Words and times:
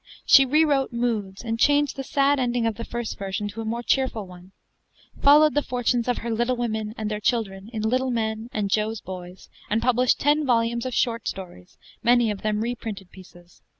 She 0.25 0.45
rewrote 0.47 0.91
'Moods,' 0.91 1.43
and 1.43 1.59
changed 1.59 1.95
the 1.95 2.03
sad 2.03 2.39
ending 2.39 2.65
of 2.65 2.73
the 2.73 2.83
first 2.83 3.19
version 3.19 3.47
to 3.49 3.61
a 3.61 3.65
more 3.65 3.83
cheerful 3.83 4.25
one; 4.25 4.51
followed 5.21 5.53
the 5.53 5.61
fortunes 5.61 6.07
of 6.07 6.17
her 6.25 6.31
'Little 6.31 6.55
Women' 6.55 6.95
and 6.97 7.11
their 7.11 7.19
children 7.19 7.69
in 7.71 7.83
'Little 7.83 8.09
Men' 8.09 8.49
and 8.51 8.71
'Jo's 8.71 8.99
Boys,' 8.99 9.47
and 9.69 9.79
published 9.79 10.19
ten 10.19 10.43
volumes 10.43 10.87
of 10.87 10.95
short 10.95 11.27
stories, 11.27 11.77
many 12.01 12.31
of 12.31 12.41
them 12.41 12.61
reprinted 12.61 13.11
pieces. 13.11 13.61